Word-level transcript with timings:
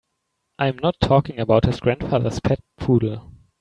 I'm 0.57 0.77
not 0.79 0.99
talking 0.99 1.37
about 1.39 1.65
his 1.67 1.79
grandfather's 1.79 2.39
pet 2.39 2.59
poodle. 2.75 3.31